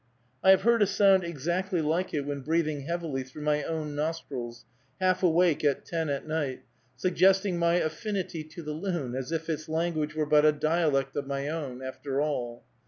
I 0.43 0.49
have 0.49 0.63
heard 0.63 0.81
a 0.81 0.87
sound 0.87 1.23
exactly 1.23 1.79
like 1.79 2.11
it 2.11 2.25
when 2.25 2.41
breathing 2.41 2.87
heavily 2.87 3.21
through 3.21 3.43
my 3.43 3.61
own 3.61 3.93
nostrils, 3.95 4.65
half 4.99 5.21
awake 5.21 5.63
at 5.63 5.85
ten 5.85 6.09
at 6.09 6.25
night, 6.27 6.63
suggesting 6.95 7.59
my 7.59 7.75
affinity 7.75 8.43
to 8.45 8.63
the 8.63 8.73
loon; 8.73 9.13
as 9.15 9.31
if 9.31 9.47
its 9.47 9.69
language 9.69 10.15
were 10.15 10.25
but 10.25 10.43
a 10.43 10.51
dialect 10.53 11.15
of 11.15 11.27
my 11.27 11.49
own, 11.49 11.83
after 11.83 12.19
all. 12.19 12.63